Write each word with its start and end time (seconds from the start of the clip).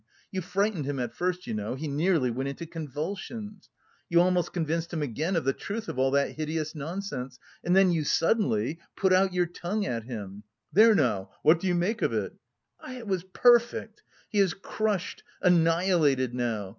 You 0.31 0.41
frightened 0.41 0.85
him 0.87 0.97
at 0.97 1.13
first, 1.13 1.45
you 1.45 1.53
know, 1.53 1.75
he 1.75 1.87
nearly 1.87 2.31
went 2.31 2.49
into 2.49 2.65
convulsions! 2.65 3.69
You 4.09 4.19
almost 4.19 4.51
convinced 4.51 4.91
him 4.91 5.03
again 5.03 5.35
of 5.35 5.43
the 5.45 5.53
truth 5.53 5.87
of 5.87 5.99
all 5.99 6.09
that 6.09 6.31
hideous 6.37 6.73
nonsense, 6.73 7.37
and 7.63 7.75
then 7.75 7.91
you 7.91 8.03
suddenly 8.03 8.79
put 8.95 9.13
out 9.13 9.31
your 9.31 9.45
tongue 9.45 9.85
at 9.85 10.05
him: 10.05 10.41
'There 10.73 10.95
now, 10.95 11.29
what 11.43 11.59
do 11.59 11.67
you 11.67 11.75
make 11.75 12.01
of 12.01 12.13
it?' 12.13 12.33
It 12.89 13.05
was 13.05 13.23
perfect! 13.25 14.01
He 14.27 14.39
is 14.39 14.55
crushed, 14.55 15.21
annihilated 15.39 16.33
now! 16.33 16.69